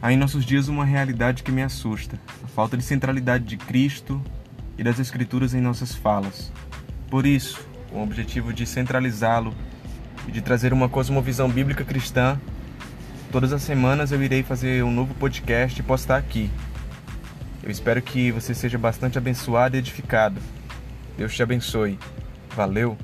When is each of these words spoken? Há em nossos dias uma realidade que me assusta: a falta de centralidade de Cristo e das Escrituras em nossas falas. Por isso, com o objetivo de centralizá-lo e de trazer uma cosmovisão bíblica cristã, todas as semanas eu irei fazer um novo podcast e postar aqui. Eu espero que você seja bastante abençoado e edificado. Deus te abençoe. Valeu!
Há 0.00 0.12
em 0.12 0.16
nossos 0.16 0.44
dias 0.44 0.68
uma 0.68 0.84
realidade 0.84 1.42
que 1.42 1.52
me 1.52 1.62
assusta: 1.62 2.18
a 2.44 2.46
falta 2.48 2.76
de 2.76 2.82
centralidade 2.82 3.44
de 3.44 3.56
Cristo 3.56 4.22
e 4.78 4.84
das 4.84 4.98
Escrituras 4.98 5.54
em 5.54 5.60
nossas 5.60 5.94
falas. 5.94 6.52
Por 7.10 7.24
isso, 7.24 7.66
com 7.90 8.00
o 8.00 8.02
objetivo 8.02 8.52
de 8.52 8.66
centralizá-lo 8.66 9.54
e 10.28 10.32
de 10.32 10.40
trazer 10.40 10.72
uma 10.72 10.88
cosmovisão 10.88 11.48
bíblica 11.48 11.84
cristã, 11.84 12.38
todas 13.30 13.52
as 13.52 13.62
semanas 13.62 14.12
eu 14.12 14.22
irei 14.22 14.42
fazer 14.42 14.84
um 14.84 14.90
novo 14.90 15.14
podcast 15.14 15.80
e 15.80 15.82
postar 15.82 16.18
aqui. 16.18 16.50
Eu 17.62 17.70
espero 17.70 18.00
que 18.02 18.30
você 18.30 18.54
seja 18.54 18.78
bastante 18.78 19.18
abençoado 19.18 19.76
e 19.76 19.78
edificado. 19.78 20.40
Deus 21.16 21.34
te 21.34 21.42
abençoe. 21.42 21.98
Valeu! 22.54 22.96